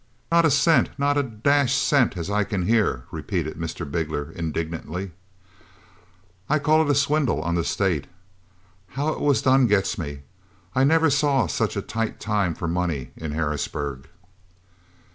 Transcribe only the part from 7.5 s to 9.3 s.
the state. How it